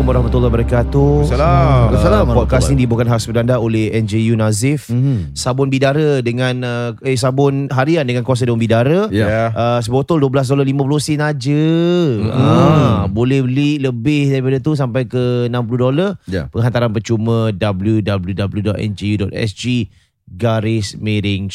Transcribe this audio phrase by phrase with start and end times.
[0.00, 1.28] Assalamualaikum warahmatullahi wabarakatuh.
[1.28, 1.92] Salam.
[1.92, 2.40] Assalamualaikum.
[2.40, 4.88] Podcast ini dibawakan khas anda oleh NJU Nazif.
[4.88, 5.36] Mhm.
[5.36, 9.12] Sabun bidara dengan uh, eh sabun harian dengan kuasa daun bidara.
[9.12, 9.52] Ya.
[9.52, 11.64] Uh, sebotol $12.50 sen aja.
[12.32, 16.16] Ah, boleh beli lebih daripada tu sampai ke $60.
[16.32, 16.48] Ya.
[16.48, 18.24] Penghantaran percuma www.nju.sg
[20.32, 21.52] garis miring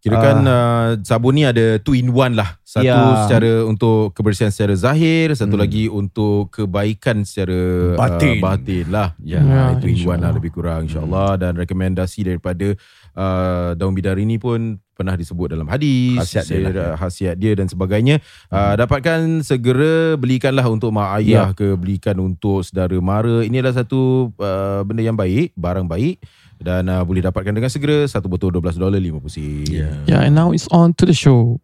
[0.00, 0.04] shop.
[0.08, 2.56] Kirakan uh, sabun ni ada two in one lah.
[2.64, 3.26] Satu Ya.
[3.26, 8.38] secara untuk kebersihan secara zahir, satu lagi untuk kebaikan secara Batin.
[8.38, 9.08] Uh, batin lah.
[9.18, 11.36] Ya, Ya, two in one lah lebih kurang insyaAllah.
[11.36, 12.72] Dan rekomendasi daripada
[13.18, 16.20] uh, daun bidara ni pun pernah disebut dalam hadis.
[16.22, 18.22] Khasiat dia lah, Saya- Khasiat dia dan sebagainya.
[18.48, 23.42] Uh, dapatkan segera belikanlah untuk mak ayah ke belikan untuk saudara mara.
[23.42, 26.22] Ini adalah satu uh, benda yang baik, barang baik.
[26.60, 29.64] Dan uh, boleh dapatkan dengan segera satu botol $12.50 sen.
[29.64, 29.96] Yeah.
[30.04, 31.56] Yeah, and now it's on to the show.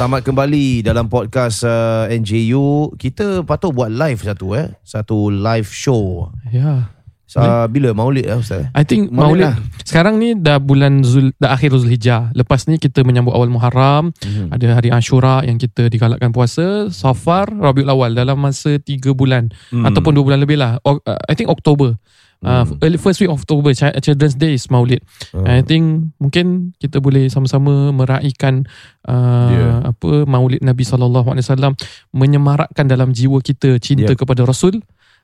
[0.00, 2.96] Selamat kembali dalam podcast uh, NJU.
[2.96, 4.72] Kita patut buat live satu eh.
[4.80, 6.32] Satu live show.
[6.48, 6.88] Yeah.
[7.36, 8.64] Uh, bila Maulid lah Ustaz?
[8.72, 9.56] I think Maulid Maulid, lah.
[9.84, 12.32] sekarang ni dah bulan Zul dah akhir Zulhijjah.
[12.32, 14.48] Lepas ni kita menyambut awal Muharram, Mhm.
[14.56, 19.84] ada hari Ashura yang kita digalakkan puasa, Safar, Rabiul Awal dalam masa 3 bulan Hmm.
[19.84, 20.80] ataupun 2 bulan lebih lah.
[20.80, 22.00] O- uh, I think Oktober.
[22.40, 25.04] Uh, early first week of October Chi- Children's Day is Maulid.
[25.28, 25.44] Hmm.
[25.44, 28.64] I think mungkin kita boleh sama-sama meraihkan
[29.04, 29.92] uh, Yeah.
[29.92, 31.76] apa Maulid Nabi sallallahu alaihi wasallam
[32.16, 34.16] menyemarakkan dalam jiwa kita cinta Yeah.
[34.16, 34.80] kepada Rasul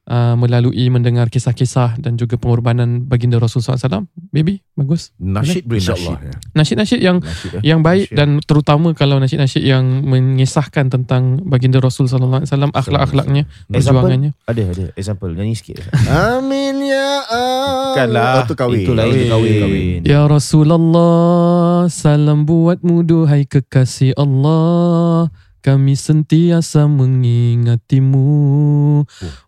[0.06, 4.06] uh, melalui mendengar kisah-kisah dan juga pengorbanan baginda Rasul SAW.
[4.31, 5.11] Maybe bagus.
[5.19, 6.19] Nasyid boleh InsyaAllah.
[6.19, 6.31] nasyid.
[6.31, 6.37] Ya.
[6.56, 7.62] Nasyid-nasyid yang Nasyid eh.
[7.65, 8.19] yang baik Nasyid.
[8.19, 13.77] dan terutama kalau nasyid-nasyid yang mengisahkan tentang baginda Rasul sallallahu alaihi wasallam akhlak-akhlaknya, Example?
[14.06, 14.31] perjuangannya.
[14.47, 15.83] Ada ada example nyanyi sikit.
[16.09, 17.94] Amin ya Allah.
[17.97, 18.33] Bukanlah.
[18.37, 18.84] Oh, tu kahwin.
[18.84, 20.00] Itu lain tu kahwin.
[20.05, 25.33] Ya Rasulullah, salam buatmu duhai kekasih Allah.
[25.66, 28.22] Kami sentiasa mengingatimu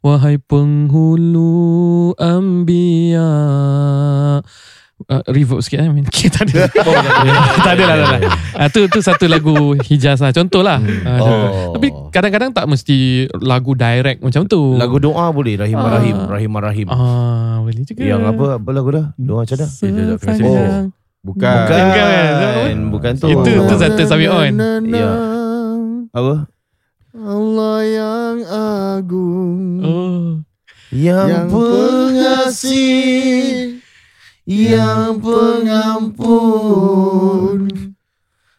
[0.03, 3.31] Wahai penghulu Ambia
[4.99, 6.67] uh, Reverb sikit eh Kita ada
[7.63, 8.29] Tak ada lah tak ada.
[8.53, 11.47] Ah, tu, tu satu lagu Hijaz lah Contoh lah Ah, contoh.
[11.47, 11.73] Oh.
[11.79, 16.03] Tapi kadang-kadang tak mesti Lagu direct macam tu Lagu doa boleh Rahim Ah.
[16.03, 16.87] Rahim Rahim Rahim.
[16.91, 19.07] Ah, Boleh juga Yang apa apa lagu dah?
[19.15, 19.71] Doa macam dah.
[19.71, 21.63] Sepanjang Bukan.
[21.67, 21.83] Bukan.
[21.87, 22.77] Bukan.
[22.91, 23.27] Bukan tu.
[23.29, 24.55] Itu tu satu sambil on
[24.89, 25.38] Ya.
[26.19, 26.51] Apa?
[27.15, 28.43] Allah yang
[28.99, 29.79] agung.
[29.87, 30.43] Oh
[30.91, 33.39] Yang, Yang pengasih.
[34.43, 36.79] Yang pengampun.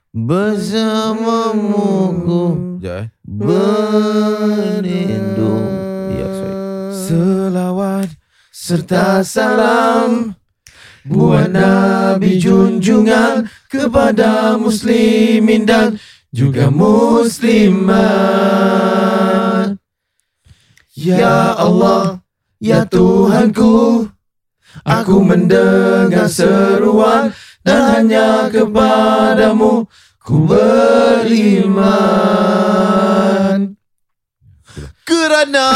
[0.09, 1.90] bersamamu
[2.25, 2.44] ku
[2.80, 3.12] Sekejap eh.
[4.40, 4.90] berlindung.
[6.16, 6.56] Ya, sorry.
[6.96, 8.09] Selawat
[8.50, 10.38] serta salam
[11.08, 16.00] buat Nabi junjungan kepada muslimin dan
[16.30, 18.00] juga muslimat.
[21.00, 22.20] Ya Allah,
[22.60, 24.12] ya Tuhanku,
[24.84, 27.31] aku mendengar seruan
[27.64, 29.88] dan hanya kepadamu
[30.20, 31.80] ku beriman.
[35.08, 35.74] Kerana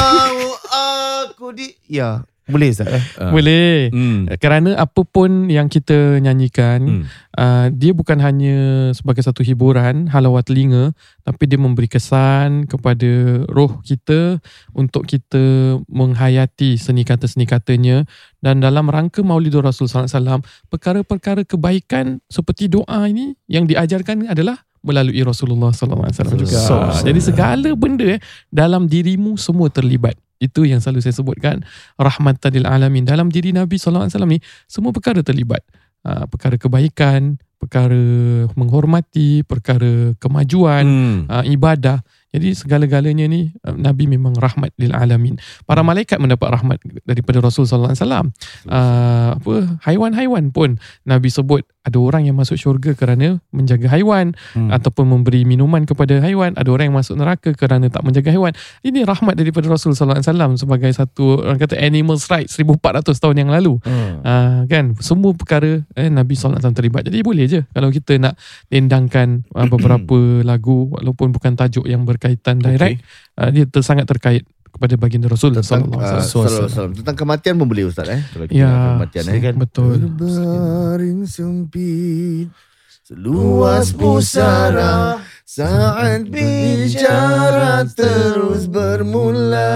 [1.33, 3.03] aku di Ya, boleh Ustaz eh?
[3.15, 3.31] Ah.
[3.31, 4.27] Boleh Hmm.
[4.35, 7.03] Kerana apa pun yang kita nyanyikan Hmm.
[7.33, 8.57] uh, Dia bukan hanya
[8.91, 10.91] sebagai satu hiburan Halawat telinga
[11.21, 13.07] Tapi dia memberi kesan kepada
[13.47, 15.39] roh kita Untuk kita
[15.87, 18.03] menghayati seni kata-seni katanya
[18.37, 25.23] Dan dalam rangka Maulidur Rasul SAW Perkara-perkara kebaikan seperti doa ini Yang diajarkan adalah melalui
[25.23, 26.59] Rasulullah SAW juga.
[26.59, 30.19] So- Jadi segala benda eh, dalam dirimu semua terlibat.
[30.41, 31.61] Itu yang selalu saya sebutkan
[31.95, 33.05] rahmatan lil alamin.
[33.05, 35.63] Dalam diri Nabi SAW ni semua perkara terlibat.
[36.03, 37.95] Uh, perkara kebaikan, perkara
[38.59, 41.19] menghormati, perkara kemajuan, Hmm.
[41.31, 42.03] uh, ibadah.
[42.33, 45.37] Jadi segala-galanya ni uh, Nabi memang rahmat lil alamin.
[45.69, 48.25] Para malaikat mendapat rahmat daripada Rasul sallallahu alaihi wasallam.
[48.65, 49.53] Uh, apa
[49.85, 54.69] haiwan-haiwan pun Nabi sebut ada orang yang masuk syurga kerana menjaga haiwan Hmm.
[54.69, 58.53] ataupun memberi minuman kepada haiwan, ada orang yang masuk neraka kerana tak menjaga haiwan.
[58.85, 63.35] Ini rahmat daripada Rasul sallallahu alaihi wasallam sebagai satu orang kata animals rights 1400 tahun
[63.45, 63.77] yang lalu.
[63.83, 64.21] Hmm.
[64.23, 68.33] Uh, kan semua perkara eh, Nabi SAW terlibat jadi boleh je kalau kita nak
[68.69, 70.17] dendangkan uh, beberapa
[70.49, 73.03] lagu walaupun bukan tajuk yang berkaitan direct
[73.35, 76.93] uh, dia ter, sangat terkait kepada baginda Rasul Tentang, sallallahu uh, alaihi wasallam.
[76.95, 78.23] Tentang kematian pun boleh Ustaz eh.
[78.31, 79.33] Kalau kita Ya, kematian eh.
[79.35, 79.55] silakan.
[79.59, 79.93] Betul.
[80.01, 82.47] Berbaring sempit
[83.03, 89.75] Seluas pusara Saat bicara terus bermula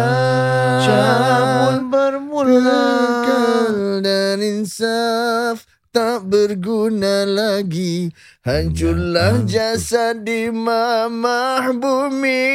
[0.81, 2.81] Cabul bermula
[3.27, 8.13] Kekal dan insaf tak berguna lagi
[8.45, 12.45] Hancurlah jasad di mamah bumi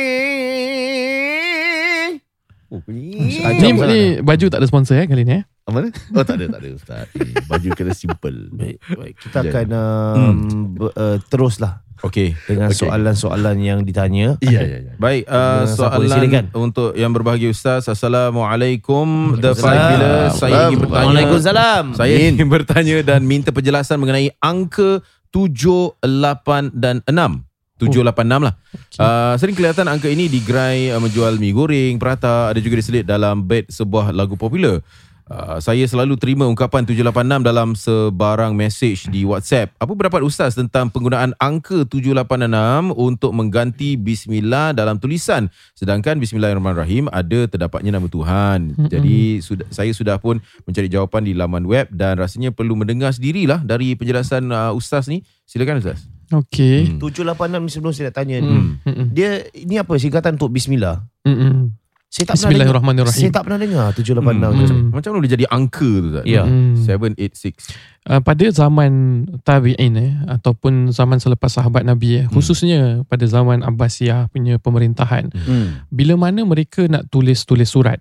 [2.72, 2.80] Oh.
[2.88, 3.36] Ni,
[3.68, 5.51] ni baju tak ada sponsor eh kali ni eh.
[5.62, 5.90] Apa ni?
[6.10, 7.06] Oh tak ada, tak ada Ustaz.
[7.14, 8.50] Eh, Baju kena simple.
[8.50, 9.14] Baik, baik.
[9.16, 9.50] Kita Ya.
[9.52, 10.34] akan um,
[10.74, 11.72] ber, uh, teruslah
[12.02, 12.34] Okey.
[12.44, 12.82] dengan Okey.
[12.82, 14.34] soalan-soalan yang ditanya.
[14.42, 14.92] Iya, iya, iya.
[14.98, 16.44] Baik, uh, soalan Silakan.
[16.52, 17.86] untuk yang berbahagia Ustaz.
[17.86, 19.38] Assalamualaikum.
[19.38, 19.54] The.
[19.54, 21.06] Five bila saya ingin bertanya.
[21.06, 21.84] Waalaikumsalam.
[21.94, 24.98] Saya ingin bertanya dan minta penjelasan mengenai angka
[25.30, 27.38] 7, 8 dan 6.
[27.78, 28.54] 7, 8, 6 lah.
[28.94, 33.02] Uh, sering kelihatan angka ini di gerai uh, menjual mi goreng, prata, ada juga diselit
[33.02, 34.82] dalam bed sebuah lagu popular.
[35.30, 39.70] Uh, saya selalu terima ungkapan 786 dalam sebarang message di WhatsApp.
[39.78, 45.46] Apa pendapat Ustaz tentang penggunaan angka 786 untuk mengganti Bismillah dalam tulisan?
[45.78, 48.74] Sedangkan Bismillahirrahmanirrahim ada terdapatnya nama Tuhan.
[48.74, 48.90] Mm-mm.
[48.90, 53.62] Jadi sudah, saya sudah pun mencari jawapan di laman web dan rasanya perlu mendengar sendirilah
[53.62, 55.22] dari penjelasan uh, Ustaz ni.
[55.46, 56.02] Silakan Ustaz.
[56.32, 56.96] Okey.
[56.96, 57.00] Hmm.
[57.00, 58.56] 786 ni sebelum saya nak tanya ni.
[58.82, 59.08] Hmm.
[59.12, 61.04] Dia ini apa singkatan untuk bismillah?
[61.22, 61.76] Hmm.
[62.12, 62.16] Hmm.
[62.20, 62.76] Saya tak pernah dengar.
[62.76, 63.20] Bismillahirrahmanirrahim.
[63.24, 64.68] Saya tak pernah dengar 786 Hmm.
[64.68, 64.74] tu.
[64.76, 64.88] Hmm.
[64.92, 66.24] Macam mana dia jadi angka tu Ustaz?
[66.28, 66.42] Ya.
[66.44, 66.76] Hmm.
[66.76, 67.56] 786.
[68.02, 68.92] Uh, pada zaman
[69.40, 72.34] tabi'in eh ataupun zaman selepas sahabat Nabi eh, Hmm.
[72.36, 75.88] khususnya pada zaman Abbasiyah punya pemerintahan Hmm.
[75.88, 77.96] bila mana mereka nak tulis-tulis surat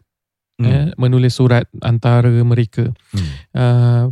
[0.59, 0.67] Hmm.
[0.67, 3.29] eh, menulis surat antara mereka Hmm.
[3.55, 4.03] uh,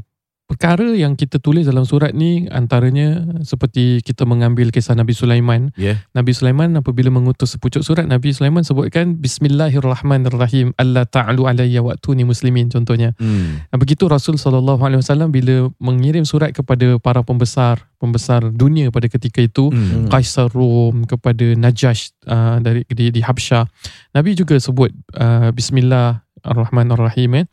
[0.50, 6.02] perkara yang kita tulis dalam surat ni antaranya seperti kita mengambil kisah Nabi Sulaiman Yeah.
[6.18, 12.74] Nabi Sulaiman apabila mengutus sepucuk surat Nabi Sulaiman sebutkan Bismillahirrahmanirrahim Allah ta'alu alayya wa'tuni muslimin
[12.74, 13.62] contohnya Hmm.
[13.78, 19.46] Begitu Rasul sallallahu alaihi wasallam bila mengirim surat kepada para pembesar pembesar dunia pada ketika
[19.46, 20.10] itu Hmm.
[20.10, 23.70] Kaisar Rom kepada Najash uh, dari di, di Habsyah
[24.18, 27.46] Nabi juga sebut uh, Bismillahirrahmanirrahim eh.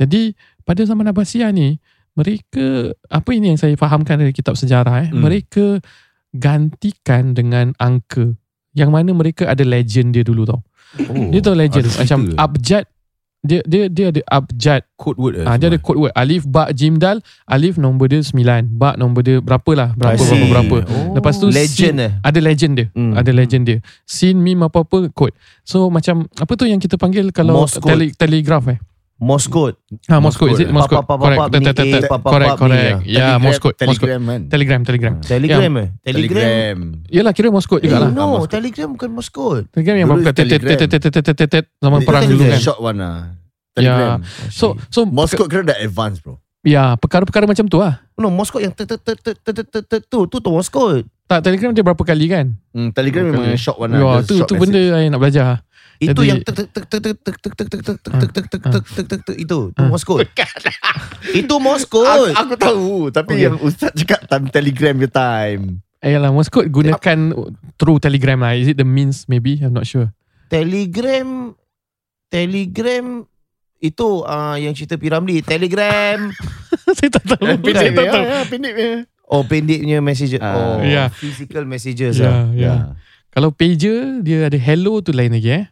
[0.00, 0.32] Jadi
[0.64, 1.76] pada zaman Abbasiyah ni
[2.18, 5.08] mereka apa ini yang saya fahamkan dari kitab sejarah eh?
[5.10, 5.22] Hmm.
[5.22, 5.78] mereka
[6.34, 8.34] gantikan dengan angka.
[8.70, 10.62] Yang mana mereka ada legend dia dulu tau.
[11.10, 11.90] Oh, Dia tahu legend.
[11.90, 12.02] cerita.
[12.02, 12.34] Macam ke?
[12.38, 12.84] abjad
[13.40, 14.84] dia dia dia ada abjad.
[15.00, 16.12] Code word eh, Ah, dia ada code word.
[16.14, 17.18] Alif ba jim dal.
[17.48, 18.36] Alif nombor dia 9
[18.76, 19.90] ba nombor dia berapa lah?
[19.96, 20.76] Berapa berapa berapa.
[20.86, 21.16] Oh.
[21.16, 22.12] lepas tu Legend sin, eh.
[22.20, 22.86] ada legend dia.
[22.92, 23.16] Hmm.
[23.16, 23.78] ada legend dia.
[24.04, 25.34] Sin mim apa apa code.
[25.66, 28.78] So macam apa tu yang kita panggil kalau tele, telegraph eh
[29.20, 29.76] Morse code.
[30.08, 31.52] ha Morse code is it Morse code Papa, papa, correct
[32.08, 34.40] papa, correct papa, correct ya Morse code Morse code Telegram kan?
[34.48, 35.88] telegram telegram Telegram eh?
[36.00, 36.40] Telegram.
[36.40, 36.76] Telegram.
[37.06, 38.52] Yalah kira Morse code Eh, jugalah no, Morse code.
[38.56, 39.64] Telegram bukan Morse code.
[39.68, 41.64] telegram yang tet Telegram.
[41.78, 43.18] zaman perang dulu Telegram kan Short one lah.
[43.70, 44.18] Telegram.
[44.48, 46.40] so so Morse code kira dah advance bro.
[46.62, 48.88] ya perkara-perkara macam tu lah No, Morse code yang tu
[50.24, 51.04] tu tu Morse code.
[51.26, 54.20] tak telegram dia berapa kali kan Hmm, Telegram Bukan memang short one ya lah.
[54.22, 55.60] tu tu benda yang nak belajar
[56.00, 58.62] Itu yang tek tek tek tek tek tek tek tek tek tek tek tek tek
[58.64, 59.86] tek tek tek tek itu tu Ah.
[59.86, 60.24] Morse code.
[61.36, 66.48] Itu Morse Aku, tahu Tapi yang Ustaz cakap Time Telegram your time Eh lah, Morse
[66.48, 67.36] code gunakan
[67.76, 68.56] through Telegram lah.
[68.56, 69.60] Is it the means maybe?
[69.60, 70.08] I'm not sure.
[70.48, 71.52] Telegram
[72.32, 73.28] Telegram
[73.80, 76.32] itu uh, yang cerita Piramli Telegram
[76.96, 77.44] saya tak tahu.
[77.64, 78.24] saya tak tahu.
[78.24, 78.92] ya, Pendek ya
[79.30, 80.54] oh pendeknya messenger Ah.
[80.54, 81.08] oh Ya.
[81.08, 82.44] physical messages Ya, ah.
[82.52, 82.74] ya.
[83.30, 85.64] Kalau pager, dia ada hello tu lain lagi eh.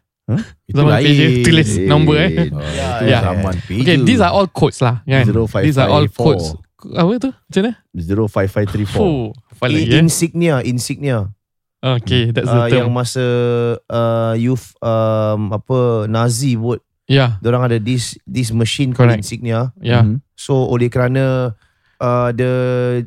[0.69, 1.05] Itu Zaman lain.
[1.09, 2.29] pager, tulis nombor eh.
[2.53, 3.19] Oh, Ya, ya.
[3.33, 3.81] zaman pager.
[3.81, 5.25] Okay, these are all codes lah kan.
[5.25, 5.65] 0554.
[5.65, 6.47] These are all codes.
[6.79, 7.31] Apa tu?
[7.33, 7.73] Macam mana?
[7.97, 9.33] 05534 Oh,
[9.67, 9.99] In- eh?
[9.99, 11.33] insignia insignia
[11.79, 12.99] Okay, that's the uh, yang term.
[12.99, 13.25] masa
[13.87, 19.25] uh, youth um, apa Nazi vote Ya, Diorang ada this this machine called Correct.
[19.25, 20.05] insignia ya.
[20.05, 20.21] Mhm.
[20.37, 21.57] so oleh kerana
[21.97, 22.53] uh, the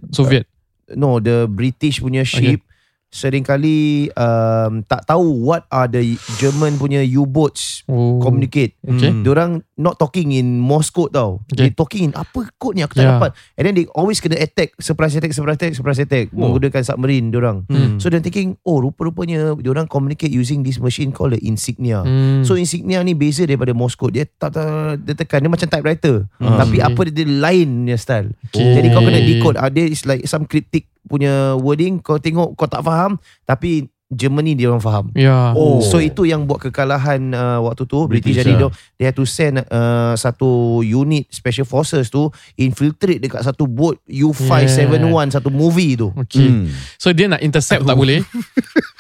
[0.10, 0.50] Soviet.
[0.92, 2.66] no the British punya ship
[3.12, 8.24] seringkali um, tak tahu what are the German punya U-boats Oh.
[8.24, 8.80] communicate.
[8.82, 9.12] Okay.
[9.12, 9.22] Hmm.
[9.22, 11.44] Diorang not talking in Morse code tau.
[11.51, 11.68] Okay.
[11.68, 13.20] They talking in apa code ni aku tak Yeah.
[13.20, 13.32] dapat.
[13.60, 16.48] And then they always kena attack, surprise attack, surprise attack, surprise attack Oh.
[16.48, 17.68] menggunakan submarine diorang.
[17.68, 18.00] Hmm.
[18.00, 22.08] So they're thinking, oh rupa-rupanya diorang communicate using this machine called the insignia.
[22.08, 22.48] Hmm.
[22.48, 24.15] So insignia ni beza daripada Morse code.
[24.15, 26.15] Dia tak, tak dia tekan dia macam typewriter.
[26.39, 26.63] Ah.
[26.63, 26.88] Tapi Okay.
[26.88, 28.30] apa dia, dia lain punya style.
[28.48, 28.72] Okay.
[28.80, 29.58] Jadi kau kena decode.
[29.60, 32.00] Ah, dia is like some cryptic punya wording.
[32.00, 35.06] Kau tengok kau tak faham tapi Germany dia orang faham.
[35.15, 35.56] Ya.
[35.56, 35.80] Oh.
[35.80, 38.68] So itu yang buat kekalahan uh, waktu tu British, British jadi lah.
[38.68, 42.27] dia they had to send uh, satu unit special forces tu
[42.60, 46.12] infiltrate dekat satu boat U571 satu movie tu.
[46.27, 46.44] Okay.
[46.44, 46.68] Hmm.
[47.00, 48.20] So dia nak intercept tak boleh.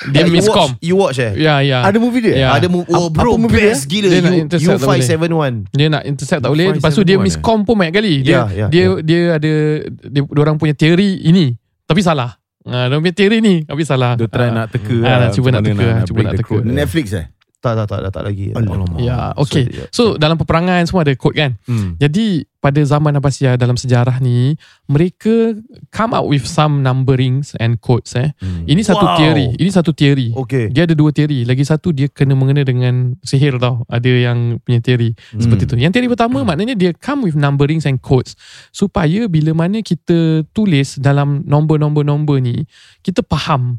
[0.01, 0.73] Dia You miscom.
[0.73, 1.37] watch, you watch eh?
[1.37, 1.85] Ya, ya.
[1.85, 2.33] Ada movie dia?
[2.33, 2.49] Ya.
[2.57, 5.05] Ada movie oh bro apa movie best gila Dia U, intercept tak boleh.
[5.05, 5.53] U571.
[5.77, 6.67] Dia nak intercept tak boleh.
[6.73, 8.13] Lepas tu dia 571 miscom pun banyak kali.
[8.25, 9.53] Dia Ya, ya, dia dia ada
[9.85, 11.53] dia orang punya teori ini
[11.91, 12.31] tapi salah.
[12.61, 14.13] Ha, dia punya teori ni tapi salah.
[14.15, 14.51] Dia try Ah.
[14.53, 16.55] nak teka Ah, lah, nak cuba nak teka, cuba break nak teka.
[16.63, 17.25] Netflix eh?
[17.61, 18.49] Tak tak tak dah tak lagi.
[18.57, 18.97] Alamak.
[18.97, 19.69] Ya, okay.
[19.69, 21.61] dia- So dalam peperangan semua ada kod kan.
[21.69, 21.93] Hmm.
[21.95, 25.53] Jadi pada zaman Abbasiyah dalam sejarah ni mereka
[25.89, 28.33] come up with some numberings and codes eh.
[28.41, 28.65] Hmm.
[28.65, 29.13] Ini satu Wow.
[29.13, 29.47] teori.
[29.61, 30.33] Ini satu teori.
[30.33, 30.73] Okay.
[30.73, 31.45] Dia ada dua teori.
[31.45, 33.85] Lagi satu dia kena mengena dengan sihir tau.
[33.85, 35.77] Ada yang punya teori seperti tu.
[35.77, 38.33] Yang teori pertama maknanya dia come with numberings and codes
[38.69, 42.65] supaya bila mana kita tulis dalam nombor-nombor-nombor ni
[42.99, 43.77] kita faham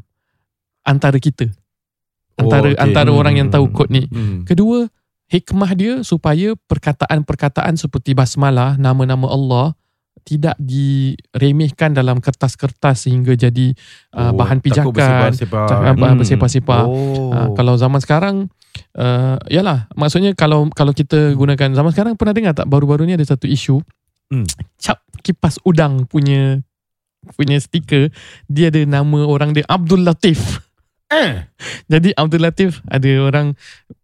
[0.81, 1.51] antara kita.
[2.33, 2.81] Antara Oh, okay.
[2.81, 4.09] antara orang yang tahu kod ni.
[4.09, 4.41] Hmm.
[4.43, 4.89] Kedua,
[5.29, 9.77] hikmah dia supaya perkataan-perkataan seperti basmalah, nama-nama Allah
[10.23, 13.75] tidak diremehkan dalam kertas-kertas sehingga jadi
[14.15, 16.21] uh, Oh, bahan pijakan, cakap bahan Hmm.
[16.23, 16.83] bersepah-sepah.
[16.87, 17.29] Oh.
[17.29, 18.47] Uh, kalau zaman sekarang
[18.95, 23.25] uh, yalah maksudnya kalau kalau kita gunakan zaman sekarang pernah dengar tak baru-baru ni ada
[23.25, 23.83] satu isu
[24.31, 24.47] Hmm.
[24.79, 26.57] cap kipas udang punya
[27.35, 28.09] punya stiker
[28.47, 30.63] dia ada nama orang dia Abdul Latif.
[31.15, 31.31] Eh.
[31.87, 33.53] Jadi Abdul Latif ada orang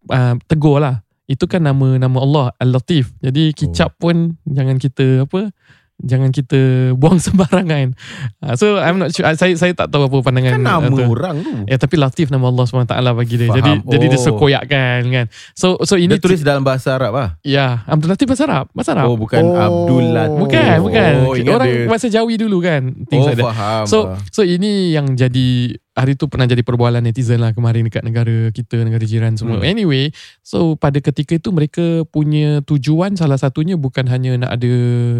[0.08, 1.02] uh, tegur lah.
[1.26, 3.14] Itu kan nama nama Allah Al-Latif.
[3.20, 3.98] Jadi kicap Oh.
[4.02, 5.54] pun jangan kita apa
[6.00, 6.58] jangan kita
[7.00, 7.92] buang sembarangan.
[8.40, 11.04] Uh, so I'm not sure saya saya tak tahu apa pandangan Kan nama tu.
[11.04, 11.52] orang tu.
[11.66, 13.46] Ya tapi Latif nama Allah SWT bagi dia.
[13.46, 13.58] Faham.
[13.60, 14.26] Jadi jadi dia Oh.
[14.26, 15.26] sekoyakkan kan.
[15.54, 17.30] So so ini Dia tulis dalam bahasa Arab lah.
[17.44, 18.66] ya Abdul Latif bahasa Arab.
[18.72, 19.06] Bahasa Arab.
[19.06, 19.54] Oh bukan Oh.
[19.54, 20.40] Abdul Latif.
[20.40, 21.14] bukan bukan.
[21.22, 21.86] Oh, Orang dia.
[21.86, 22.82] bahasa Jawi dulu kan.
[23.06, 23.46] Things Oh like that.
[23.52, 23.84] faham.
[23.86, 23.98] So
[24.32, 28.82] so ini yang jadi hari tu pernah jadi perbualan netizen lah kemarin dekat negara kita,
[28.84, 29.62] negara jiran semua.
[29.62, 29.70] Hmm.
[29.70, 30.12] Anyway,
[30.44, 34.74] so pada ketika itu mereka punya tujuan salah satunya bukan hanya nak ada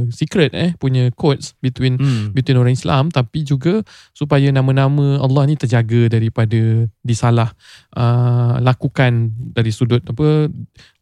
[0.10, 2.36] secret eh punya codes between hmm.
[2.36, 7.54] between orang Islam tapi juga supaya nama-nama Allah ni terjaga daripada disalah
[7.96, 10.50] uh, lakukan dari sudut apa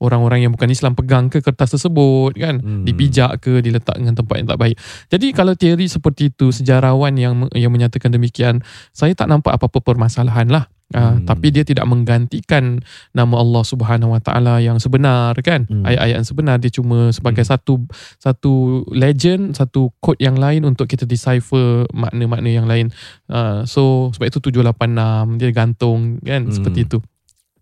[0.01, 2.83] orang-orang yang bukan Islam pegang ke kertas tersebut kan Hmm.
[2.83, 4.75] dipijak ke diletak dengan tempat yang tak baik.
[5.07, 8.59] Jadi kalau teori seperti itu sejarawan yang yang menyatakan demikian
[8.91, 10.65] saya tak nampak apa-apa permasalahan lah.
[10.87, 11.27] Uh, Hmm.
[11.27, 12.79] tapi dia tidak menggantikan
[13.11, 15.83] nama Allah Subhanahu Wa Taala yang sebenar kan Hmm.
[15.83, 17.83] ayat-ayat yang sebenar dia cuma sebagai satu
[18.15, 22.87] satu legend satu kod yang lain untuk kita decipher makna-makna yang lain
[23.27, 26.55] uh, so sebab itu 786 dia gantung kan Hmm.
[26.55, 27.03] seperti itu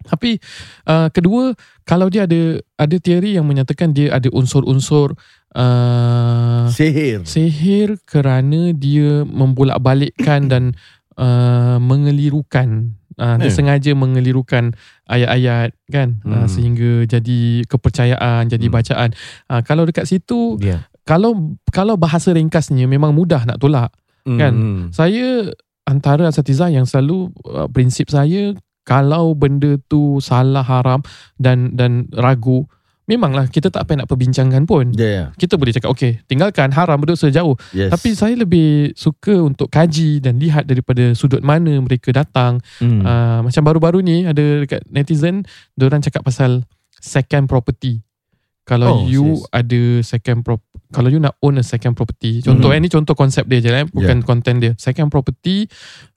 [0.06, 0.38] tapi
[0.86, 5.18] uh, kedua kalau dia ada ada teori yang menyatakan dia ada unsur-unsur
[5.58, 7.26] uh, Sihir.
[7.26, 10.64] sihir kerana dia membolak-balikkan dan
[11.18, 13.56] uh, mengelirukan uh, dia Eh.
[13.56, 14.76] sengaja mengelirukan
[15.08, 16.32] ayat-ayat kan hmm.
[16.32, 16.50] uh, Hmm.
[16.50, 18.76] sehingga jadi kepercayaan jadi Hmm.
[18.76, 19.10] bacaan
[19.50, 20.88] uh, kalau dekat situ Dia.
[21.04, 23.92] kalau kalau bahasa ringkasnya memang mudah nak tolak
[24.26, 24.54] kan?
[24.58, 24.84] Hmm.
[24.90, 25.54] saya
[25.86, 31.02] antara asatizah yang selalu uh, prinsip saya kalau benda tu salah haram
[31.38, 32.66] dan dan ragu
[33.06, 35.24] memanglah kita tak payah nak perbincangkan pun Ya, ya.
[35.34, 37.90] kita boleh cakap okey tinggalkan haram berdosa jauh Yes.
[37.90, 42.58] tapi saya lebih suka untuk kaji dan lihat daripada sudut mana mereka datang.
[42.78, 43.02] Hmm.
[43.02, 45.46] Uh, macam baru-baru ni ada dekat netizen,
[45.78, 46.66] orang cakap pasal
[46.98, 48.02] second property.
[48.66, 49.46] Kalau Oh, you sis.
[49.54, 52.42] ada second prop kalau you nak own a second property.
[52.42, 52.76] Contoh Mhm.
[52.76, 54.74] eh, ni contoh konsep dia je eh, bukan konten dia.
[54.76, 55.70] Second property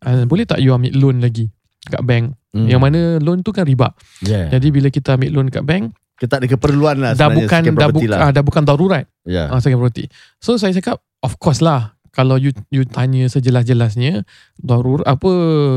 [0.02, 1.52] uh, boleh tak you ambil loan lagi
[1.84, 2.32] kat bank.
[2.48, 2.64] Hmm.
[2.64, 3.92] Yang mana loan tu kan riba.
[4.24, 4.48] Ya.
[4.48, 7.88] Jadi bila kita ambil loan kat bank, Kita tak ada keperluan lah dah bukan dah,
[7.88, 8.18] bu- lah.
[8.18, 9.06] ah, dah bukan darurat.
[9.22, 9.46] Ya.
[9.48, 10.10] Ah, second property.
[10.42, 14.26] So saya cakap of course lah kalau you you tanya sejelas-jelasnya
[14.58, 15.30] darur apa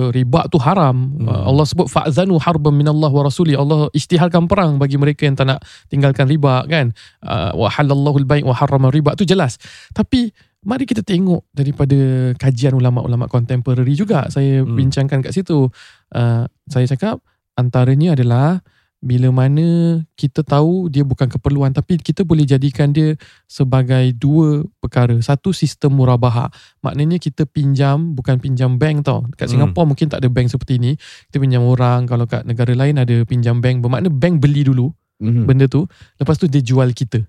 [0.09, 1.13] riba tu haram.
[1.13, 1.29] Hmm.
[1.29, 1.45] Hmm.
[1.45, 3.53] Allah sebut fa'zanu harban minallah wa rasuli.
[3.53, 6.89] Allah istiharkan perang bagi mereka yang tak nak tinggalkan riba kan.
[7.21, 9.61] Uh, wa halallahu al-bai' wa harrama riba tu jelas.
[9.93, 10.33] Tapi
[10.65, 11.97] mari kita tengok daripada
[12.37, 14.73] kajian ulama-ulama contemporary juga saya Hmm.
[14.73, 15.69] bincangkan kat situ.
[16.09, 17.21] Uh, saya cakap
[17.53, 18.65] antaranya adalah
[19.01, 23.17] bila mana kita tahu dia bukan keperluan tapi kita boleh jadikan dia
[23.49, 25.17] sebagai dua perkara.
[25.25, 26.53] Satu sistem murabaha.
[26.85, 29.25] Maknanya kita pinjam bukan pinjam bank tau.
[29.33, 29.57] Kat Hmm.
[29.57, 30.91] Singapura mungkin tak ada bank seperti ini.
[31.27, 32.05] Kita pinjam orang.
[32.05, 33.81] Kalau kat negara lain ada pinjam bank.
[33.81, 35.49] Bermakna bank beli dulu Mhm.
[35.49, 35.89] benda tu.
[36.21, 37.25] Lepas tu dia jual kita.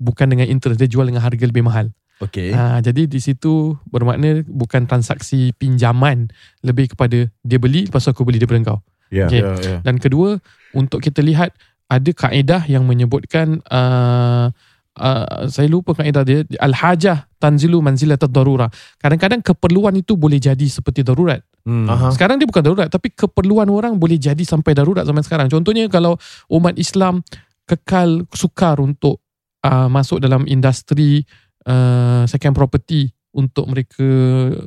[0.00, 0.80] Bukan dengan interest.
[0.80, 1.92] Dia jual dengan harga lebih mahal.
[2.22, 2.54] Okay.
[2.54, 6.30] Ha, jadi di situ bermakna bukan transaksi pinjaman.
[6.62, 8.80] Lebih kepada dia beli lepas tu aku beli daripada kau.
[9.12, 9.28] Ya.
[9.28, 9.44] Okay.
[9.44, 9.76] Ya, ya.
[9.84, 10.40] Dan kedua,
[10.72, 11.52] untuk kita lihat
[11.86, 14.48] ada kaedah yang menyebutkan uh,
[14.96, 18.72] uh, saya lupa kaedah dia al-hajah tanzilu manzilat darurah.
[18.96, 21.44] Kadang-kadang keperluan itu boleh jadi seperti darurat.
[21.62, 21.86] Hmm.
[21.86, 22.08] Aha.
[22.10, 25.52] Sekarang dia bukan darurat tapi keperluan orang boleh jadi sampai darurat zaman sekarang.
[25.52, 26.16] Contohnya kalau
[26.48, 27.20] umat Islam
[27.68, 29.20] kekal sukar untuk
[29.62, 31.22] uh, masuk dalam industri
[31.68, 34.04] uh, second property untuk mereka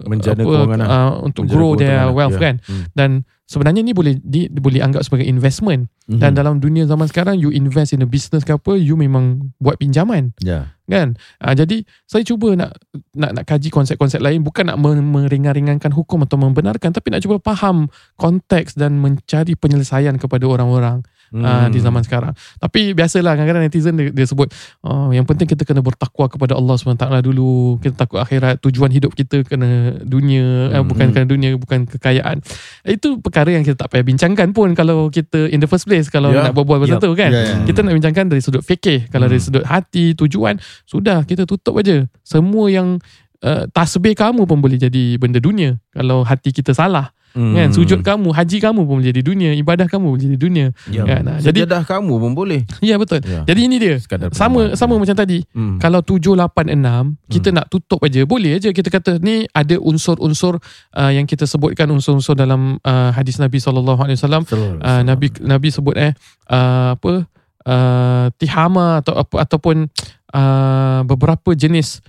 [0.09, 0.87] Menjana kewangan lah.
[0.89, 2.13] uh, untuk Menjana grow their lah.
[2.15, 2.43] wealth Ya.
[2.49, 2.55] kan.
[2.65, 2.85] Hmm.
[2.95, 3.09] Dan
[3.45, 5.89] sebenarnya ni boleh di, boleh anggap sebagai investment.
[6.05, 6.21] Mhm.
[6.21, 9.81] dan dalam dunia zaman sekarang you invest in a business ke apa you memang buat
[9.81, 10.37] pinjaman.
[10.37, 10.69] Ya.
[10.85, 11.17] kan?
[11.41, 12.77] Uh, jadi saya cuba nak
[13.17, 14.45] nak nak kaji konsep-konsep lain.
[14.45, 17.89] Bukan nak me- meringan-ringankan hukum atau membenarkan tapi nak cuba faham
[18.21, 21.01] konteks dan mencari penyelesaian kepada orang-orang
[21.35, 21.43] Hmm.
[21.43, 22.31] uh, di zaman sekarang
[22.63, 24.47] tapi biasalah kadang-kadang netizen dia, dia sebut
[24.87, 29.11] oh, yang penting kita kena bertakwa kepada Allah SWT dulu kita takut akhirat tujuan hidup
[29.11, 30.75] kita kena dunia hmm.
[30.79, 32.39] uh, bukan kena dunia bukan kekayaan
[32.87, 36.31] itu perkara yang kita tak payah bincangkan pun kalau kita in the first place kalau
[36.31, 36.51] Ya.
[36.51, 37.03] nak berbual pasal Yup.
[37.03, 37.55] tu kan Ya, ya.
[37.63, 39.47] kita nak bincangkan dari sudut fikih kalau dari Hmm.
[39.51, 40.55] sudut hati tujuan
[40.87, 42.99] sudah kita tutup aja semua yang
[43.43, 47.51] uh, tasbih kamu pun boleh jadi benda dunia kalau hati kita salah Hmm.
[47.51, 51.03] kan sujud kamu haji kamu pun boleh jadi dunia ibadah kamu boleh jadi dunia Ya.
[51.03, 52.63] kan jadi Sejadah kamu pun boleh.
[52.79, 53.43] ya betul Ya.
[53.43, 54.79] jadi ini dia Sekadar sama pengalaman.
[54.79, 55.75] sama macam tadi Hmm.
[55.77, 60.63] kalau 786 kita nak tutup aja boleh aja kita kata ni ada unsur-unsur
[60.93, 64.47] uh, yang kita sebutkan unsur-unsur dalam uh, hadis Nabi sallallahu alaihi wasallam
[64.79, 66.15] uh, Nabi Nabi sebut eh
[66.47, 67.27] uh, apa
[67.65, 69.91] uh, tihama atau apa ataupun
[70.31, 71.99] uh, beberapa jenis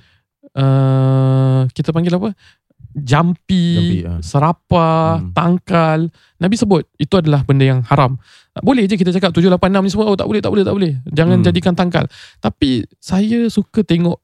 [0.54, 2.30] uh, kita panggil apa
[2.96, 5.36] jampi, Jampi, serapa, Hmm.
[5.36, 6.08] tangkal.
[6.40, 8.16] Nabi sebut itu adalah benda yang haram.
[8.64, 10.92] Boleh je kita cakap 786 ni semua oh tak boleh tak boleh tak boleh.
[11.12, 11.46] Jangan Hmm.
[11.46, 12.08] jadikan tangkal.
[12.40, 14.16] Tapi saya suka tengok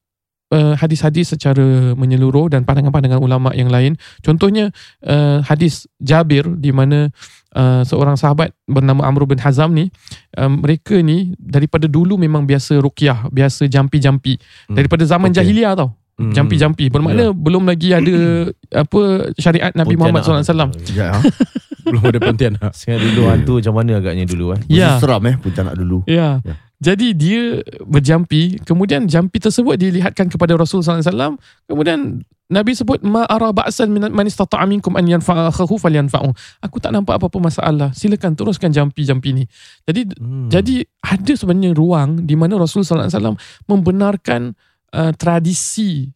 [0.52, 3.96] uh, hadis-hadis secara menyeluruh dan pandangan-pandangan ulama yang lain.
[4.24, 4.72] Contohnya
[5.04, 7.08] uh, hadis Jabir di mana
[7.56, 9.88] uh, seorang sahabat bernama Amr bin Hazam ni
[10.36, 14.36] um, mereka ni daripada dulu memang biasa ruqyah, biasa jampi-jampi.
[14.68, 14.76] Hmm.
[14.76, 15.40] Daripada zaman Okey.
[15.40, 15.92] jahiliah tau.
[16.12, 16.32] Hmm.
[16.36, 18.14] Jampi-jampi bermakna belum lagi ada
[18.84, 20.70] apa syariat Nabi Muhammad SAW.
[20.92, 21.16] Ya.
[21.82, 22.72] Belum ada pontianak.
[22.78, 24.60] Sekarang dulu hantu macam mana agaknya dulu eh?
[24.70, 25.02] Ya.
[25.02, 26.06] Seram eh Pontianak dulu.
[26.06, 26.38] Ya.
[26.46, 26.54] Ya.
[26.82, 31.32] Jadi dia berjampi, kemudian jampi tersebut dilihatkan kepada Rasul sallallahu alaihi wasallam,
[31.70, 31.98] kemudian
[32.50, 36.34] Nabi sebut ma ara ba'san min man istata'a minkum an yanfa'a akhahu falyanfa'u.
[36.62, 37.94] Aku tak nampak apa-apa masalah.
[37.94, 39.44] Silakan teruskan jampi-jampi ni.
[39.86, 40.50] Jadi Hmm.
[40.50, 43.36] jadi ada sebenarnya ruang di mana Rasul sallallahu alaihi wasallam
[43.70, 44.40] membenarkan
[44.92, 46.12] uh, tradisi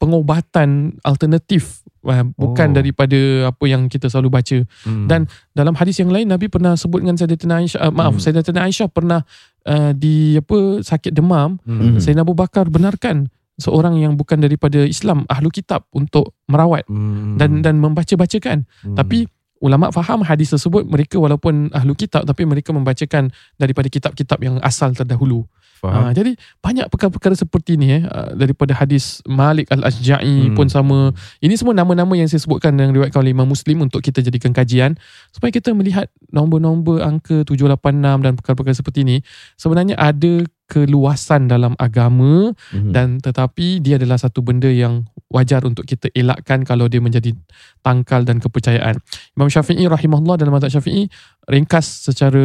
[0.00, 2.76] pengobatan alternatif uh, bukan Oh.
[2.80, 3.20] daripada
[3.52, 4.58] apa yang kita selalu baca.
[4.88, 5.04] Hmm.
[5.04, 8.22] Dan dalam hadis yang lain Nabi pernah sebut dengan Sayyidatina Aisyah uh, maaf Hmm.
[8.24, 9.20] Sayyidatina Aisyah pernah
[9.68, 12.00] uh, di apa sakit demam Hmm.
[12.00, 13.28] Sayyidina Abu Bakar benarkan
[13.60, 17.36] seorang yang bukan daripada Islam ahlu kitab untuk merawat Hmm.
[17.36, 18.96] dan dan membaca-bacakan Hmm.
[18.96, 19.28] tapi
[19.60, 23.28] ulama faham hadis tersebut mereka walaupun ahlu kitab tapi mereka membacakan
[23.60, 25.44] daripada kitab-kitab yang asal terdahulu
[25.80, 26.06] faham.
[26.06, 30.54] Ha, jadi banyak perkara-perkara seperti ni eh uh, daripada hadis Malik Al-Asja'i Hmm.
[30.54, 31.10] pun sama.
[31.40, 35.00] Ini semua nama-nama yang saya sebutkan yang diriwayatkan oleh Imam Muslim untuk kita jadikan kajian
[35.32, 39.16] supaya kita melihat nombor-nombor angka 786 dan perkara-perkara seperti ini
[39.56, 42.94] sebenarnya ada keluasan dalam agama Mhm.
[42.94, 47.34] dan tetapi dia adalah satu benda yang wajar untuk kita elakkan kalau dia menjadi
[47.82, 48.98] tangkal dan kepercayaan.
[49.34, 51.10] Imam Syafi'i rahimahullah dalam mazhab Syafi'i
[51.50, 52.42] ringkas secara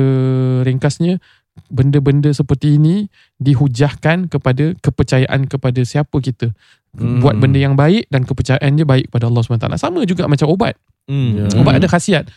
[0.65, 1.21] ringkasnya
[1.67, 3.07] benda-benda seperti ini
[3.39, 6.51] dihujahkan kepada kepercayaan kepada siapa kita.
[6.95, 7.19] Hmm.
[7.19, 9.67] Buat benda yang baik dan kepercayaan dia baik pada Allah SWT.
[9.75, 10.75] Sama juga macam obat.
[11.07, 11.31] Hmm.
[11.35, 11.45] Ya.
[11.59, 12.27] Ubat ada khasiat.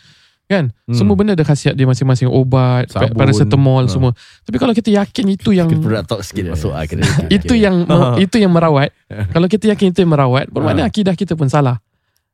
[0.48, 0.72] Kan?
[0.88, 0.96] Hmm.
[0.96, 2.26] Semua benda ada khasiat dia masing-masing.
[2.32, 3.14] Obat, Sabun.
[3.14, 3.92] paracetamol Ha.
[3.92, 4.10] semua.
[4.48, 7.04] Tapi kalau kita yakin itu yang Kita nak talk sikit masuk ah kena.
[7.36, 7.84] itu yang
[8.24, 8.90] itu yang merawat.
[9.28, 10.90] kalau kita yakin itu yang merawat, bermakna Ha.
[10.90, 11.78] akidah kita pun salah.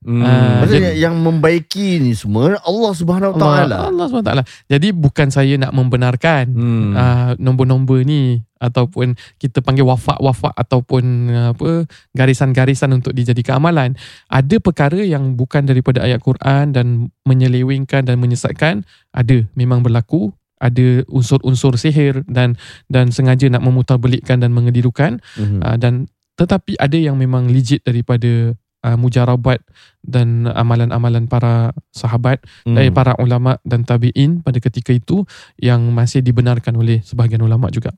[0.05, 0.21] Hmm.
[0.21, 3.89] Ah, Maksudnya jadi- yang membaiki ni semua Allah Subhanahu Wa Taala.
[3.89, 4.45] Allah, Allah SWT.
[4.69, 6.93] Jadi bukan saya nak membenarkan Hmm.
[6.93, 13.97] uh, nombor-nombor ni ataupun kita panggil wafak-wafak ataupun uh, apa garisan-garisan untuk dijadikan amalan.
[14.27, 16.87] Ada perkara yang bukan daripada ayat Quran dan
[17.25, 24.53] menyelewengkan dan menyesatkan, ada memang berlaku ada unsur-unsur sihir dan dan sengaja nak memutarbelikkan dan
[24.53, 25.61] mengedirukan Mhm.
[25.61, 29.65] uh, dan tetapi ada yang memang legit daripada uh, mujarabat
[30.05, 32.77] dan amalan-amalan para sahabat Hmm.
[32.77, 32.79] hmm.
[32.85, 35.25] eh, para ulama dan tabi'in pada ketika itu
[35.57, 37.97] yang masih dibenarkan oleh sebahagian ulama juga.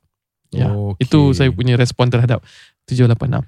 [0.54, 0.70] Ya.
[0.70, 1.02] Okey.
[1.10, 2.46] Itu saya punya respon terhadap
[2.86, 3.42] 786.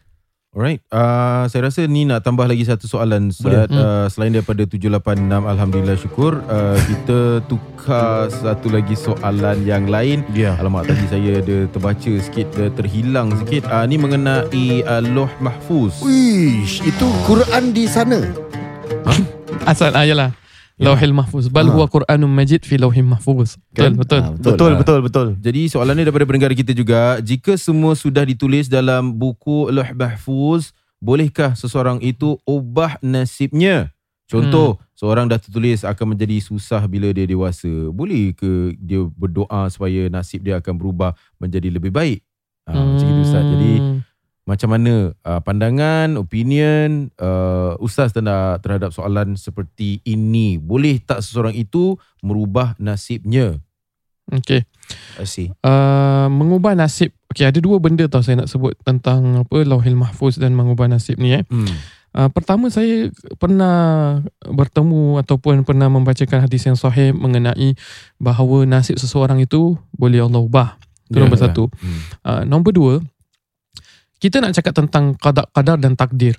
[0.48, 3.28] Alright, uh, saya rasa ni nak tambah lagi satu soalan.
[3.28, 3.68] Hmm.
[3.68, 10.56] Uh, selain daripada 786 Alhamdulillah syukur uh, Kita tukar satu lagi soalan yang lain Ya.
[10.56, 16.00] Alamak tadi saya ada terbaca sikit uh, Terhilang sikit uh, Ni mengenai uh, Loh Mahfuz
[16.00, 18.24] Wish, itu Quran di sana.
[19.68, 20.32] Asal ah, yalah.
[20.78, 21.50] Lauhil Mahfuz.
[21.50, 23.58] Bal huwa Quranun Majid fi Lauhil Mahfuz.
[23.74, 23.98] Kan?
[23.98, 24.20] Betul, betul.
[24.22, 24.78] Ah, Betul, lah.
[24.78, 25.28] betul, betul.
[25.42, 30.70] Jadi soalan ni daripada pendengar kita juga Jika semua sudah ditulis dalam buku Loh Mahfuz
[30.98, 33.94] Bolehkah seseorang itu ubah nasibnya?
[34.28, 37.70] Contoh, seorang dah tertulis akan menjadi susah bila dia dewasa.
[37.88, 42.20] Boleh ke dia berdoa supaya nasib dia akan berubah menjadi lebih baik?
[42.68, 43.40] Ha, Macam itu Ustaz.
[43.46, 43.98] Jadi Hmm.
[44.48, 50.56] Macam mana uh, pandangan, opinion uh, Ustaz terhadap, terhadap soalan seperti ini?
[50.56, 53.60] Boleh tak seseorang itu merubah nasibnya?
[54.32, 54.64] Okay.
[55.20, 55.52] I see.
[55.60, 57.12] Uh, mengubah nasib.
[57.28, 61.20] Okay, ada dua benda tau saya nak sebut tentang apa Lauhil Mahfuz dan mengubah nasib
[61.20, 61.44] ni eh.
[61.52, 61.68] Hmm.
[62.16, 63.76] Uh, pertama saya pernah
[64.40, 67.76] bertemu ataupun pernah membacakan hadis yang sahih mengenai
[68.16, 70.68] bahawa nasib seseorang itu boleh Allah ubah.
[71.08, 71.44] Itu Ya, nombor ya.
[71.48, 71.64] satu.
[71.68, 72.00] Hmm.
[72.24, 72.94] Uh, nombor dua,
[74.18, 76.34] kita nak cakap tentang qadar, qadar dan takdir.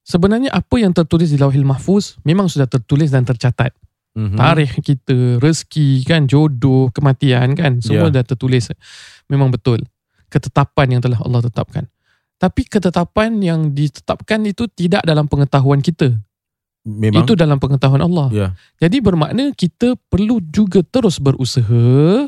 [0.00, 3.76] Sebenarnya apa yang tertulis di Lauhil Mahfuz memang sudah tertulis dan tercatat.
[4.16, 4.34] Mhm.
[4.34, 8.20] Tarikh kita, rezeki kan, jodoh, kematian kan, semua Ya.
[8.20, 8.74] dah tertulis.
[9.30, 9.86] Memang betul.
[10.32, 11.86] Ketetapan yang telah Allah tetapkan.
[12.40, 16.16] Tapi ketetapan yang ditetapkan itu tidak dalam pengetahuan kita.
[16.88, 17.22] Memang.
[17.22, 18.26] Itu dalam pengetahuan Allah.
[18.32, 18.48] Ya.
[18.80, 22.24] Jadi bermakna kita perlu juga terus berusaha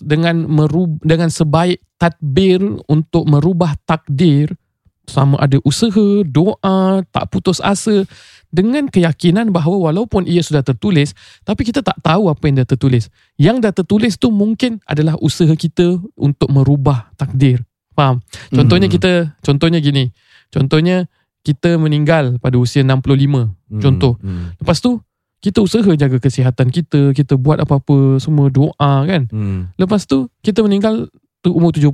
[0.00, 4.54] dengan merub dengan sebaik tadbir untuk merubah takdir
[5.02, 8.06] sama ada usaha, doa, tak putus asa
[8.54, 11.10] dengan keyakinan bahawa walaupun ia sudah tertulis
[11.42, 13.10] tapi kita tak tahu apa yang dah tertulis.
[13.34, 17.66] Yang dah tertulis tu mungkin adalah usaha kita untuk merubah takdir.
[17.92, 18.22] Faham?
[18.54, 18.94] Contohnya Hmm.
[18.96, 19.12] kita
[19.44, 20.14] contohnya gini.
[20.48, 21.10] Contohnya
[21.42, 23.50] kita meninggal pada usia 65.
[23.68, 23.82] Hmm.
[23.82, 24.16] Contoh.
[24.22, 24.54] Hmm.
[24.62, 25.02] Lepas tu
[25.42, 29.26] kita usaha jaga kesihatan kita, kita buat apa-apa semua doa kan.
[29.26, 29.74] Hmm.
[29.74, 31.10] Lepas tu kita meninggal
[31.42, 31.90] tu umur 70.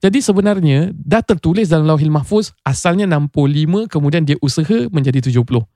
[0.00, 5.68] Jadi sebenarnya dah tertulis dalam Lauhil Mahfuz asalnya 65 kemudian dia usaha menjadi 70.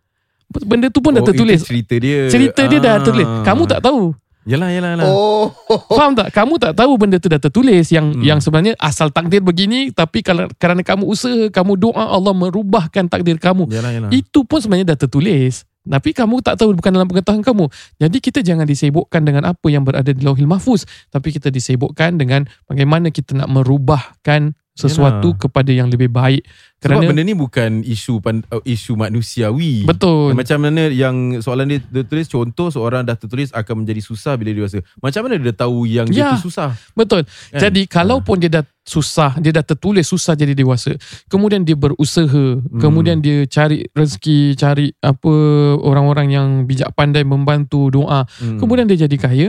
[0.64, 1.60] Benda tu pun dah Oh, tertulis.
[1.60, 2.18] itu cerita dia.
[2.28, 2.98] Cerita dia dah Ah.
[2.98, 3.28] tertulis.
[3.42, 4.16] Kamu tak tahu.
[4.42, 5.06] Yalah, yalah, yalah.
[5.06, 5.54] Oh.
[5.96, 6.34] Faham tak?
[6.34, 8.24] Kamu tak tahu benda tu dah tertulis yang Hmm.
[8.26, 13.38] yang sebenarnya asal takdir begini tapi kalau kerana kamu usaha, kamu doa Allah merubahkan takdir
[13.38, 13.70] kamu.
[13.70, 14.10] Yalah, yalah.
[14.10, 15.62] Itu pun sebenarnya dah tertulis.
[15.82, 17.66] Tapi kamu tak tahu bukan dalam pengetahuan kamu.
[17.98, 20.86] Jadi kita jangan disibukkan dengan apa yang berada di Lauhil Mahfuz.
[21.10, 25.40] Tapi kita disibukkan dengan bagaimana kita nak merubahkan sesuatu Yalah.
[25.40, 26.48] kepada yang lebih baik.
[26.82, 29.86] Sebab Kerana benda ni bukan isu uh, isu manusiawi.
[29.86, 30.34] betul.
[30.34, 34.50] Macam mana yang soalan dia, dia tulis contoh seorang dah tertulis akan menjadi susah bila
[34.50, 34.82] dewasa.
[34.98, 36.28] Macam mana dia tahu yang dia Ya.
[36.34, 36.74] tu susah?
[36.98, 37.22] Betul.
[37.54, 37.60] Kan?
[37.70, 40.98] Jadi kalaupun dia dah susah, dia dah tertulis susah jadi dewasa.
[41.30, 42.82] Kemudian dia berusaha, Hmm.
[42.82, 45.32] kemudian dia cari rezeki, cari apa
[45.78, 48.26] orang-orang yang bijak pandai membantu doa.
[48.42, 48.58] Hmm.
[48.58, 49.48] Kemudian dia jadi kaya.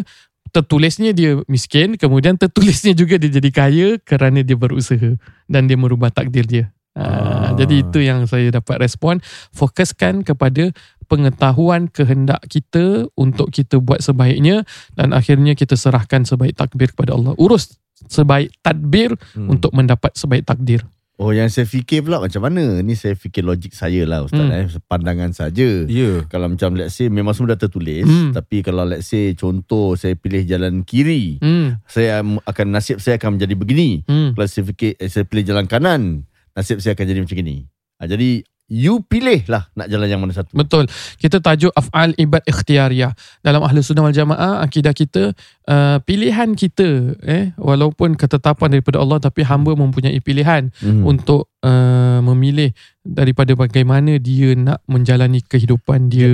[0.54, 5.18] Tertulisnya dia miskin, kemudian tertulisnya juga dia jadi kaya kerana dia berusaha
[5.50, 6.66] dan dia merubah takdir dia.
[6.94, 7.50] Ah.
[7.50, 7.50] Ah.
[7.58, 9.18] Jadi itu yang saya dapat respon.
[9.58, 10.70] Fokuskan kepada
[11.10, 14.62] pengetahuan kehendak kita untuk kita buat sebaiknya
[14.94, 17.34] dan akhirnya kita serahkan sebaik takbir kepada Allah.
[17.42, 17.78] Urus
[18.10, 19.58] sebaik tadbir Hmm.
[19.58, 20.86] untuk mendapat sebaik takdir.
[21.14, 24.50] Oh yang saya fikir pula macam mana Ni saya fikir logik saya lah Ustaz Hmm.
[24.50, 24.66] eh.
[24.84, 26.26] Pandangan saja Ya.
[26.26, 28.34] Kalau macam let's say Memang semua dah tertulis Hmm.
[28.34, 31.78] Tapi kalau let's say Contoh saya pilih jalan kiri Hmm.
[31.86, 34.34] Saya akan Nasib saya akan menjadi begini Hmm.
[34.34, 37.58] Kalau saya, fikir, eh, saya pilih jalan kanan Nasib saya akan jadi macam ini
[37.98, 38.30] ha, Jadi
[38.72, 40.88] You pilih lah Nak jalan yang mana satu Betul.
[41.20, 43.12] Kita tajuk af'al ibad ikhtiariyah.
[43.44, 45.36] Dalam ahli sunnah wal jamaah akidah kita
[45.68, 51.04] uh, pilihan kita eh walaupun ketetapan daripada Allah tapi hamba mempunyai pilihan hmm.
[51.04, 52.72] untuk uh, memilih
[53.04, 56.32] daripada bagaimana dia nak menjalani kehidupan dia.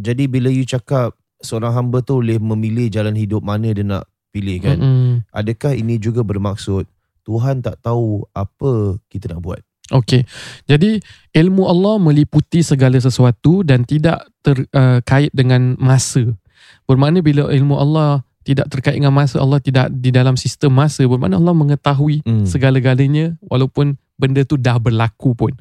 [0.00, 1.12] Jadi bila you cakap
[1.44, 4.80] seorang hamba tu boleh memilih jalan hidup mana dia nak pilih kan.
[4.80, 5.10] Mm-mm.
[5.30, 6.88] Adakah ini juga bermaksud
[7.24, 9.62] Tuhan tak tahu apa kita nak buat?
[9.92, 10.24] Okey.
[10.64, 10.96] Jadi
[11.36, 16.24] ilmu Allah meliputi segala sesuatu dan tidak terkait dengan masa.
[16.88, 21.04] Bermakna bila ilmu Allah tidak terkait dengan masa, Allah tidak di dalam sistem masa.
[21.04, 22.44] Bermakna Allah mengetahui Hmm.
[22.48, 25.52] segala-galanya walaupun benda tu dah berlaku pun.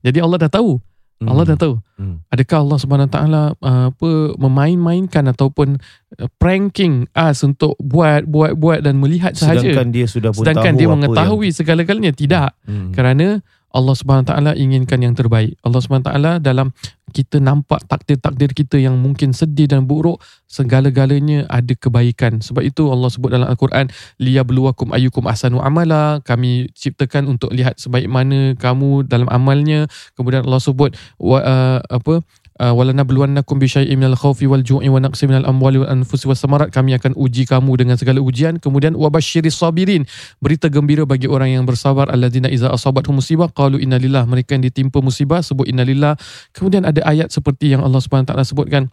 [0.00, 0.80] Jadi Allah dah tahu.
[1.16, 1.80] Allah dah tahu.
[1.96, 2.20] Hmm.
[2.28, 5.80] Adakah Allah Subhanahu Taala uh, apa memain-mainkan ataupun
[6.20, 9.64] uh, pranking us untuk buat buat buat dan melihat sahaja.
[9.64, 12.92] Sedangkan dia sudah pun Sedangkan tahu dia apa mengetahui segala-galanya tidak Hmm.
[12.92, 13.40] kerana
[13.76, 15.52] Allah Subhanahu Taala inginkan yang terbaik.
[15.60, 16.72] Allah Subhanahu Taala dalam
[17.12, 22.40] kita nampak takdir-takdir kita yang mungkin sedih dan buruk, segala-galanya ada kebaikan.
[22.40, 26.24] Sebab itu Allah sebut dalam Al-Quran, liyabluwakum ayyukum ahsanu amala.
[26.24, 29.88] Kami ciptakan untuk lihat sebaik mana kamu dalam amalnya.
[30.16, 32.24] Kemudian Allah sebut wa, uh, apa
[32.60, 36.72] walanabluwannakum bi syai'in minal khaufi wal ju'i wa naqsin minal amwali wal anfusi was samarat.
[36.72, 38.62] Kami akan uji kamu dengan segala ujian.
[38.62, 40.08] Kemudian wabasyiris sabirin.
[40.40, 42.08] Berita gembira bagi orang yang bersabar.
[42.08, 46.20] Alladzina iza asabathum musibah qalu innalillah mereka yang ditimpa musibah sebut innalillah
[46.52, 48.92] kemudian ada ayat seperti yang Allah Subhanahu taala sebutkan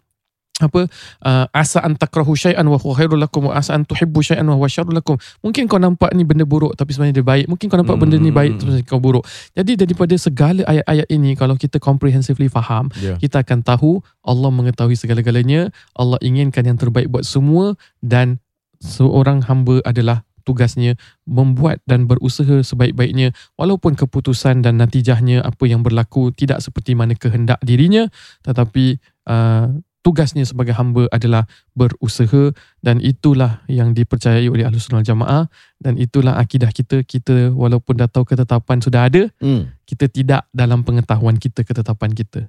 [0.62, 0.86] apa
[1.26, 4.54] uh, asa an takrahu syai'an wa huwa khairul lakum wa asa an tuhibbu syai'an wa
[4.54, 5.18] huwa syarrul lakum.
[5.42, 7.50] Mungkin kau nampak ni benda buruk tapi sebenarnya dia baik.
[7.50, 9.26] Mungkin kau nampak benda ni baik tapi sebenarnya kau buruk.
[9.50, 13.18] Jadi daripada segala ayat-ayat ini kalau kita comprehensively faham Ya.
[13.18, 15.74] kita akan tahu Allah mengetahui segala-galanya.
[15.98, 18.38] Allah inginkan yang terbaik buat semua dan
[18.78, 20.94] seorang hamba adalah tugasnya
[21.26, 23.34] membuat dan berusaha sebaik-baiknya.
[23.58, 28.06] Walaupun keputusan dan natijahnya apa yang berlaku tidak seperti mana kehendak dirinya
[28.44, 29.72] tetapi uh,
[30.04, 36.36] tugasnya sebagai hamba adalah berusaha dan itulah yang dipercayai oleh Ahlus Sunnah Jamaah dan itulah
[36.36, 39.72] akidah kita kita walaupun dah tahu ketetapan sudah ada Hmm.
[39.82, 42.46] kita tidak dalam pengetahuan kita ketetapan kita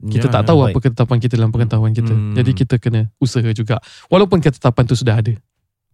[0.00, 0.70] kita Ya, tak tahu baik.
[0.70, 2.34] apa ketetapan kita dalam pengetahuan kita Hmm.
[2.34, 5.38] jadi kita kena usaha juga walaupun ketetapan tu sudah ada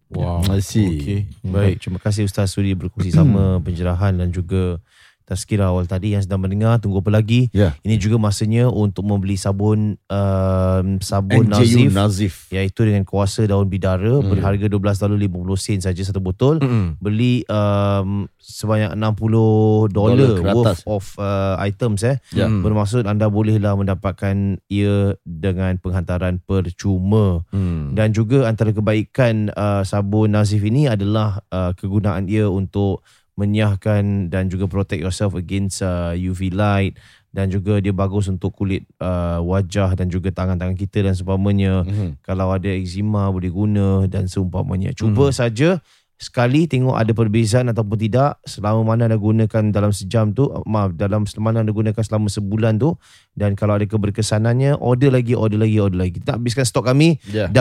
[0.05, 0.45] Wow.
[0.61, 1.01] See.
[1.01, 1.19] Okay.
[1.41, 1.75] Baik, Baik.
[1.81, 4.77] terima kasih Ustaz Suri berkongsi sama pencerahan dan juga
[5.25, 6.77] tazkirah awal tadi yang sedang mendengar.
[6.77, 7.49] Tunggu apa lagi?
[7.51, 7.73] Ya.
[7.81, 12.35] Ini juga masanya untuk membeli sabun um, sabun NJU Nazif Nazif.
[12.53, 14.29] iaitu dengan kuasa daun bidara Hmm.
[14.29, 16.61] berharga 12 dolar 50 sen saja satu botol.
[16.61, 17.01] Mm-mm.
[17.01, 22.21] Beli um, sebanyak 60 dolar worth of uh, items eh.
[22.31, 22.45] Ya.
[22.45, 22.61] Mm.
[22.61, 27.41] Bermaksud anda bolehlah mendapatkan ia dengan penghantaran percuma.
[27.49, 27.97] Mm.
[27.97, 33.01] Dan juga antara kebaikan uh, sabun Nazif ini adalah uh, kegunaan ia untuk
[33.35, 36.95] menyiahkan dan juga protect yourself against uh, UV light
[37.29, 41.83] dan juga dia bagus untuk kulit uh, wajah dan juga tangan-tangan kita dan seumpamanya.
[41.83, 42.23] Mhm.
[42.23, 44.95] Kalau ada eczema boleh guna dan seumpamanya.
[44.95, 45.83] Cuba saja
[46.15, 50.95] sekali tengok ada perbezaan ataupun tidak selama mana anda gunakan dalam sejam tu uh, maaf
[50.95, 52.95] dalam selama mana anda gunakan selama sebulan tu
[53.35, 57.51] dan kalau ada keberkesanannya order lagi order lagi order lagi kita habiskan stok kami Ya.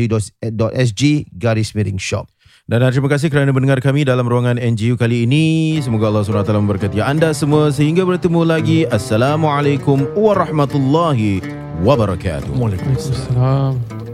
[0.00, 1.02] www.nj.sg
[1.36, 2.32] garis miring shop
[2.70, 5.82] Dan terima kasih kerana mendengar kami dalam ruangan NGU kali ini.
[5.82, 8.86] Semoga Allah SWT memberkati anda semua sehingga bertemu lagi.
[8.86, 11.42] Assalamualaikum warahmatullahi
[11.82, 12.54] wabarakatuh.
[12.54, 14.09] Waalaikumsalam